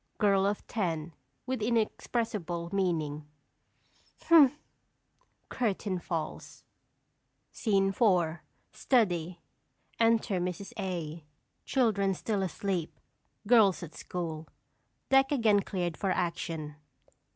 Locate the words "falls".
5.99-6.63